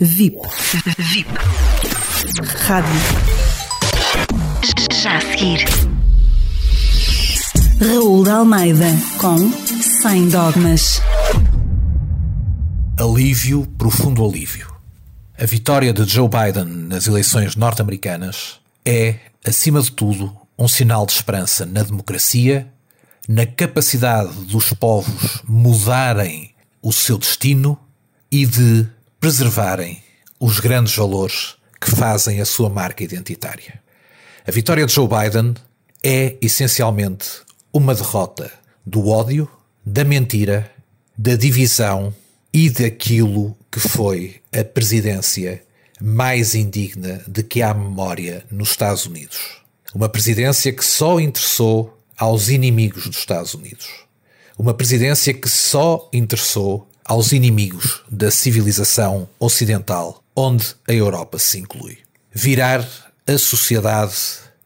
VIP. 0.00 0.36
VIP. 0.98 1.30
Rádio. 2.66 2.90
Já 4.92 5.18
a 5.18 5.20
seguir. 5.20 5.64
Raul 7.80 8.24
de 8.24 8.30
Almeida 8.30 8.86
com 9.18 9.52
Sem 10.02 10.28
Dogmas. 10.30 11.00
Alívio, 12.98 13.68
profundo 13.78 14.24
alívio. 14.24 14.74
A 15.38 15.46
vitória 15.46 15.92
de 15.92 16.04
Joe 16.04 16.28
Biden 16.28 16.64
nas 16.88 17.06
eleições 17.06 17.54
norte-americanas 17.54 18.58
é, 18.84 19.20
acima 19.46 19.80
de 19.80 19.92
tudo, 19.92 20.36
um 20.58 20.66
sinal 20.66 21.06
de 21.06 21.12
esperança 21.12 21.64
na 21.64 21.84
democracia, 21.84 22.66
na 23.28 23.46
capacidade 23.46 24.32
dos 24.46 24.72
povos 24.72 25.40
mudarem 25.46 26.52
o 26.82 26.92
seu 26.92 27.16
destino 27.16 27.78
e 28.28 28.44
de 28.44 28.88
preservarem 29.24 30.02
os 30.38 30.60
grandes 30.60 30.94
valores 30.94 31.54
que 31.80 31.90
fazem 31.90 32.42
a 32.42 32.44
sua 32.44 32.68
marca 32.68 33.02
identitária. 33.02 33.80
A 34.46 34.50
vitória 34.50 34.84
de 34.84 34.92
Joe 34.92 35.08
Biden 35.08 35.54
é 36.02 36.36
essencialmente 36.42 37.40
uma 37.72 37.94
derrota 37.94 38.52
do 38.84 39.08
ódio, 39.08 39.50
da 39.82 40.04
mentira, 40.04 40.70
da 41.16 41.36
divisão 41.36 42.14
e 42.52 42.68
daquilo 42.68 43.56
que 43.72 43.80
foi 43.80 44.42
a 44.52 44.62
presidência 44.62 45.62
mais 45.98 46.54
indigna 46.54 47.24
de 47.26 47.42
que 47.42 47.62
há 47.62 47.72
memória 47.72 48.44
nos 48.50 48.72
Estados 48.72 49.06
Unidos. 49.06 49.38
Uma 49.94 50.10
presidência 50.10 50.70
que 50.70 50.84
só 50.84 51.18
interessou 51.18 51.98
aos 52.18 52.50
inimigos 52.50 53.06
dos 53.06 53.20
Estados 53.20 53.54
Unidos. 53.54 53.88
Uma 54.58 54.74
presidência 54.74 55.32
que 55.32 55.48
só 55.48 56.10
interessou 56.12 56.86
aos 57.04 57.32
inimigos 57.32 58.02
da 58.10 58.30
civilização 58.30 59.28
ocidental, 59.38 60.22
onde 60.34 60.74
a 60.88 60.92
Europa 60.92 61.38
se 61.38 61.58
inclui. 61.58 61.98
Virar 62.32 62.86
a 63.26 63.38
sociedade 63.38 64.14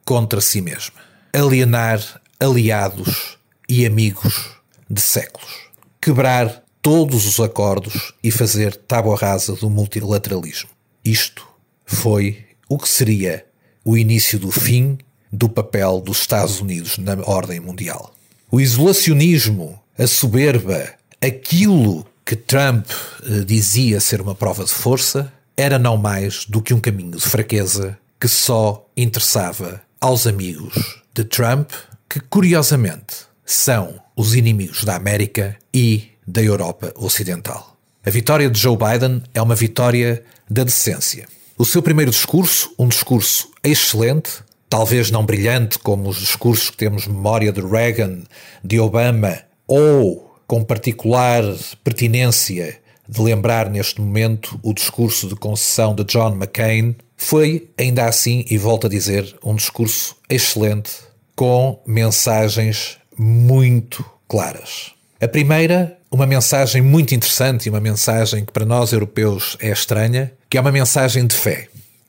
contra 0.05 0.41
si 0.41 0.61
mesma. 0.61 1.01
Alienar 1.33 2.01
aliados 2.41 3.37
e 3.69 3.85
amigos 3.85 4.51
de 4.89 5.01
séculos. 5.01 5.69
Quebrar 6.01 6.63
todos 6.81 7.27
os 7.27 7.41
acordos 7.41 8.15
e 8.23 8.31
fazer 8.31 8.75
tábua 8.75 9.17
rasa 9.17 9.55
do 9.55 9.69
multilateralismo. 9.69 10.71
Isto 11.05 11.47
foi 11.85 12.47
o 12.69 12.79
que 12.79 12.89
seria 12.89 13.45
o 13.85 13.97
início 13.97 14.39
do 14.39 14.51
fim 14.51 14.99
do 15.33 15.49
papel 15.49 16.01
dos 16.01 16.21
Estados 16.21 16.61
Unidos 16.61 16.97
na 16.99 17.15
ordem 17.25 17.61
mundial. 17.61 18.15
O 18.51 18.61
isolacionismo, 18.61 19.79
a 19.99 20.07
soberba, 20.07 20.95
aquilo 21.21 22.07
que 22.29 22.37
Trump 22.37 22.85
eh, 23.23 23.43
dizia 23.43 24.01
ser 24.01 24.21
uma 24.21 24.35
prova 24.35 24.63
de 24.63 24.71
força, 24.71 25.33
era 25.57 25.79
não 25.79 25.97
mais 25.97 26.45
do 26.45 26.61
que 26.61 26.75
um 26.75 26.79
caminho 26.79 27.13
de 27.13 27.23
fraqueza 27.23 27.99
que 28.21 28.29
só 28.29 28.87
interessava 28.95 29.81
aos 29.99 30.27
amigos 30.27 31.01
de 31.15 31.25
Trump, 31.25 31.71
que 32.07 32.21
curiosamente 32.21 33.17
são 33.47 33.99
os 34.15 34.35
inimigos 34.35 34.85
da 34.85 34.95
América 34.95 35.57
e 35.73 36.11
da 36.27 36.43
Europa 36.43 36.93
Ocidental. 36.97 37.79
A 38.05 38.11
vitória 38.11 38.51
de 38.51 38.61
Joe 38.61 38.77
Biden 38.77 39.23
é 39.33 39.41
uma 39.41 39.55
vitória 39.55 40.23
da 40.51 40.65
decência. 40.65 41.27
O 41.57 41.65
seu 41.65 41.81
primeiro 41.81 42.11
discurso, 42.11 42.75
um 42.79 42.89
discurso 42.89 43.49
excelente, 43.65 44.45
talvez 44.69 45.11
não 45.11 45.25
brilhante 45.25 45.79
como 45.79 46.11
os 46.11 46.19
discursos 46.19 46.69
que 46.69 46.77
temos 46.77 47.07
memória 47.07 47.51
de 47.51 47.63
Reagan, 47.63 48.19
de 48.63 48.79
Obama 48.79 49.39
ou 49.67 50.28
com 50.49 50.65
particular 50.65 51.45
pertinência 51.85 52.81
de 53.07 53.21
lembrar 53.21 53.69
neste 53.69 54.01
momento 54.01 54.59
o 54.63 54.73
discurso 54.73 55.29
de 55.29 55.37
concessão 55.37 55.95
de 55.95 56.05
John 56.05 56.35
McCain, 56.35 56.97
foi, 57.17 57.69
ainda 57.79 58.07
assim, 58.07 58.45
e 58.49 58.57
volto 58.57 58.87
a 58.87 58.91
dizer, 58.91 59.37
um 59.45 59.55
discurso 59.55 60.17
excelente, 60.29 60.91
com 61.37 61.81
mensagens 61.87 62.97
muito 63.17 64.05
claras. 64.27 64.93
A 65.21 65.29
primeira, 65.29 65.99
uma 66.11 66.27
mensagem 66.27 66.81
muito 66.81 67.15
interessante 67.15 67.67
e 67.67 67.71
uma 67.71 67.81
mensagem 67.81 68.45
que 68.45 68.53
para 68.53 68.65
nós 68.65 68.93
europeus 68.93 69.57
é 69.61 69.71
estranha, 69.71 70.33
que 70.49 70.57
é 70.57 70.61
uma 70.61 70.73
mensagem 70.73 71.27
de 71.27 71.37
fé. 71.37 71.69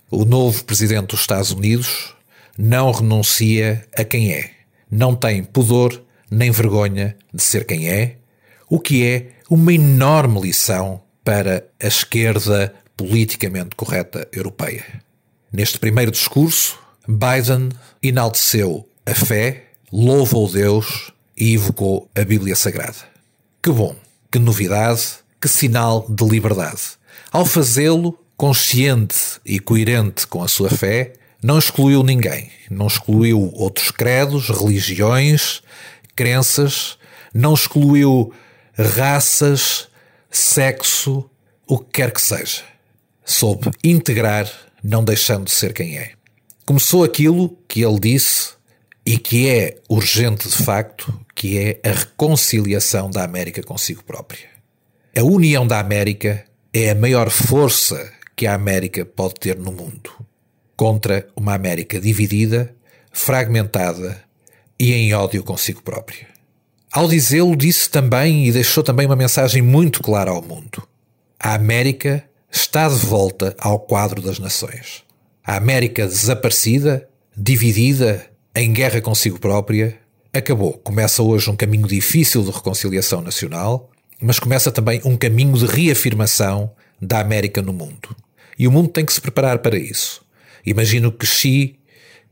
O 0.10 0.24
novo 0.24 0.64
presidente 0.64 1.08
dos 1.08 1.22
Estados 1.22 1.52
Unidos 1.52 2.14
não 2.58 2.92
renuncia 2.92 3.86
a 3.96 4.04
quem 4.04 4.32
é, 4.32 4.52
não 4.90 5.16
tem 5.16 5.44
pudor 5.44 6.02
nem 6.32 6.52
vergonha 6.52 7.16
de 7.34 7.42
ser 7.42 7.66
quem 7.66 7.90
é, 7.90 8.19
o 8.70 8.80
que 8.80 9.06
é 9.06 9.30
uma 9.50 9.74
enorme 9.74 10.42
lição 10.42 11.02
para 11.24 11.66
a 11.82 11.88
esquerda 11.88 12.74
politicamente 12.96 13.76
correta 13.76 14.28
europeia. 14.32 14.86
Neste 15.52 15.80
primeiro 15.80 16.12
discurso, 16.12 16.78
Biden 17.08 17.70
enalteceu 18.04 18.88
a 19.06 19.16
fé, 19.16 19.64
louvou 19.92 20.50
Deus 20.50 21.12
e 21.36 21.56
evocou 21.56 22.10
a 22.16 22.24
Bíblia 22.24 22.56
Sagrada. 22.56 22.98
Que 23.62 23.72
bom, 23.72 23.96
que 24.32 24.38
novidade, 24.38 25.02
que 25.42 25.48
sinal 25.48 26.06
de 26.08 26.24
liberdade. 26.26 26.82
Ao 27.32 27.46
fazê-lo, 27.46 28.20
consciente 28.38 29.40
e 29.46 29.60
coerente 29.60 30.28
com 30.28 30.44
a 30.44 30.48
sua 30.48 30.70
fé, 30.70 31.14
não 31.42 31.58
excluiu 31.58 32.04
ninguém, 32.04 32.52
não 32.70 32.88
excluiu 32.88 33.52
outros 33.56 33.92
credos, 33.92 34.50
religiões, 34.50 35.64
crenças, 36.16 36.98
não 37.34 37.54
excluiu 37.54 38.34
raças, 38.80 39.90
sexo, 40.32 41.30
o 41.68 41.78
que 41.78 41.92
quer 41.92 42.12
que 42.12 42.22
seja. 42.22 42.64
Soube 43.26 43.70
integrar, 43.84 44.50
não 44.82 45.04
deixando 45.04 45.46
de 45.46 45.52
ser 45.52 45.74
quem 45.74 45.98
é. 45.98 46.14
Começou 46.66 47.04
aquilo 47.04 47.58
que 47.68 47.84
ele 47.84 48.00
disse 48.00 48.54
e 49.06 49.18
que 49.18 49.50
é 49.50 49.78
urgente 49.90 50.48
de 50.48 50.56
facto, 50.56 51.14
que 51.36 51.58
é 51.58 51.80
a 51.84 51.92
reconciliação 51.92 53.10
da 53.10 53.24
América 53.24 53.62
consigo 53.62 54.04
própria. 54.04 54.48
A 55.16 55.24
união 55.24 55.68
da 55.68 55.80
América 55.80 56.46
é 56.74 56.92
a 56.92 56.96
maior 56.96 57.30
força 57.30 58.12
que 58.36 58.48
a 58.48 58.54
América 58.54 59.04
pode 59.04 59.36
ter 59.36 59.58
no 59.58 59.72
mundo, 59.72 60.12
contra 60.78 61.28
uma 61.36 61.54
América 61.54 62.00
dividida, 62.00 62.74
fragmentada 63.12 64.24
e 64.80 64.94
em 64.94 65.14
ódio 65.14 65.44
consigo 65.44 65.82
própria. 65.82 66.39
Ao 66.92 67.08
dizê-lo, 67.08 67.56
disse 67.56 67.88
também 67.88 68.48
e 68.48 68.52
deixou 68.52 68.84
também 68.84 69.06
uma 69.06 69.16
mensagem 69.16 69.62
muito 69.62 70.02
clara 70.02 70.32
ao 70.32 70.42
mundo. 70.42 70.82
A 71.40 71.54
América 71.54 72.24
está 72.52 72.90
de 72.90 72.96
volta 72.96 73.56
ao 73.60 73.80
quadro 73.80 74.22
das 74.22 74.40
nações. 74.40 75.04
A 75.46 75.56
América 75.56 76.08
desaparecida, 76.08 77.08
dividida, 77.38 78.26
em 78.56 78.74
guerra 78.74 79.02
consigo 79.02 79.40
própria, 79.40 80.00
acabou. 80.34 80.74
Começa 80.80 81.22
hoje 81.22 81.50
um 81.52 81.56
caminho 81.56 81.88
difícil 81.88 82.44
de 82.44 82.50
reconciliação 82.50 83.22
nacional, 83.22 83.92
mas 84.20 84.40
começa 84.40 84.72
também 84.72 85.00
um 85.06 85.16
caminho 85.16 85.54
de 85.54 85.68
reafirmação 85.68 86.72
da 87.00 87.20
América 87.20 87.62
no 87.62 87.72
mundo. 87.72 88.16
E 88.58 88.68
o 88.68 88.72
mundo 88.72 88.90
tem 88.90 89.06
que 89.06 89.14
se 89.14 89.22
preparar 89.22 89.60
para 89.60 89.78
isso. 89.78 90.26
Imagino 90.66 91.12
que 91.12 91.26
Xi, 91.26 91.80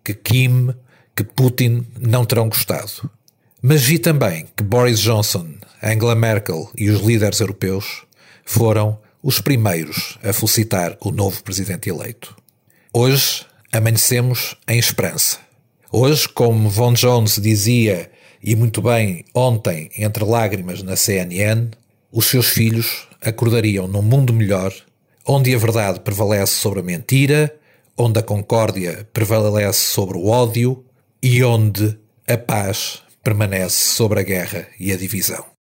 que 0.04 0.16
Kim, 0.16 0.74
que 1.16 1.24
Putin 1.24 1.86
não 2.00 2.26
terão 2.26 2.50
gostado. 2.50 3.10
Mas 3.62 3.84
vi 3.84 3.98
também 3.98 4.46
que 4.56 4.64
Boris 4.64 5.00
Johnson, 5.00 5.48
Angela 5.82 6.14
Merkel 6.14 6.70
e 6.78 6.92
os 6.92 7.02
líderes 7.02 7.40
europeus 7.40 8.04
foram 8.46 9.00
os 9.22 9.42
primeiros 9.42 10.18
a 10.24 10.32
felicitar 10.32 10.96
o 11.02 11.12
novo 11.12 11.42
presidente 11.42 11.90
eleito. 11.90 12.36
Hoje 12.94 13.46
amanhecemos 13.74 14.56
em 14.68 14.78
esperança. 14.78 15.40
Hoje, 15.92 16.30
como 16.30 16.70
Von 16.70 16.94
Jones 16.94 17.42
dizia, 17.42 18.12
e 18.44 18.56
muito 18.56 18.80
bem 18.80 19.26
ontem, 19.34 19.90
entre 19.98 20.24
lágrimas 20.24 20.84
na 20.84 20.96
CNN, 20.96 21.72
os 22.12 22.26
seus 22.26 22.50
filhos 22.50 23.08
acordariam 23.22 23.88
num 23.88 24.04
mundo 24.04 24.34
melhor, 24.34 24.72
onde 25.26 25.54
a 25.54 25.58
verdade 25.58 26.02
prevalece 26.02 26.54
sobre 26.54 26.82
a 26.82 26.84
mentira, 26.84 27.54
onde 27.98 28.20
a 28.20 28.24
concórdia 28.24 29.08
prevalece 29.12 29.80
sobre 29.80 30.16
o 30.16 30.28
ódio 30.28 30.86
e 31.24 31.44
onde 31.44 31.98
a 32.28 32.38
paz 32.38 33.02
permanece 33.28 33.76
sobre 33.76 34.22
a 34.22 34.24
guerra 34.24 34.70
e 34.80 34.94
a 34.94 34.96
divisão. 34.96 35.57